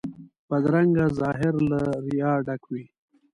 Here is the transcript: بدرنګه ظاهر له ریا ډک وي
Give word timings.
بدرنګه 0.49 1.05
ظاهر 1.19 1.53
له 1.69 1.81
ریا 2.05 2.31
ډک 2.45 2.63
وي 2.71 2.85